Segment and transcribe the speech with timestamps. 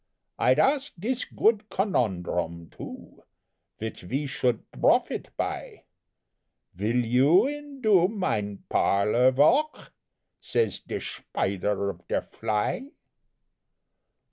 [0.39, 3.21] I'd ask dis goot conundhrum, too,
[3.79, 5.83] Vich ve should brofit by:
[6.73, 9.91] "'Vill you indo mine parlor valk?'
[10.39, 12.87] Says der Shpider off der fly."